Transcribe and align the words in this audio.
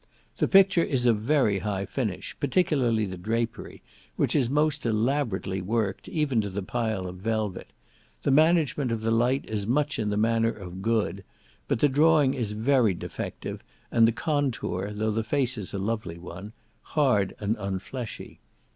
This 0.35 0.49
picture 0.49 0.81
is 0.81 1.05
of 1.05 1.17
very 1.21 1.59
high 1.59 1.85
finish, 1.85 2.35
particularly 2.39 3.05
the 3.05 3.19
drapery, 3.19 3.83
which 4.15 4.35
is 4.35 4.49
most 4.49 4.83
elaborately 4.83 5.61
worked, 5.61 6.09
even 6.09 6.41
to 6.41 6.49
the 6.49 6.63
pile 6.63 7.05
of 7.05 7.17
the 7.17 7.21
velvet; 7.29 7.67
the 8.23 8.31
management 8.31 8.91
of 8.91 9.01
the 9.01 9.11
light 9.11 9.45
is 9.47 9.67
much 9.67 9.99
in 9.99 10.09
the 10.09 10.17
manner 10.17 10.49
of 10.49 10.81
Good; 10.81 11.23
but 11.67 11.81
the 11.81 11.87
drawing 11.87 12.33
is 12.33 12.53
very 12.53 12.95
defective, 12.95 13.63
and 13.91 14.07
the 14.07 14.11
contour, 14.11 14.89
though 14.91 15.11
the 15.11 15.23
face 15.23 15.55
is 15.55 15.71
a 15.71 15.77
lovely 15.77 16.17
one, 16.17 16.53
hard 16.81 17.35
and 17.39 17.55
unfleshy. 17.57 18.39